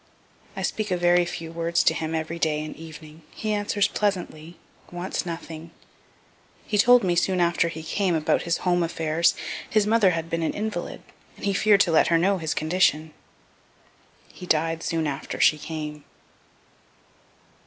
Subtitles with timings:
[0.55, 4.57] I speak a very few words to him every day and evening he answers pleasantly
[4.91, 5.69] wants nothing
[6.65, 9.35] (he told me soon after he came about his home affairs,
[9.69, 11.03] his mother had been an invalid,
[11.35, 13.13] and he fear'd to let her know his condition.)
[14.33, 16.03] He died soon after she came.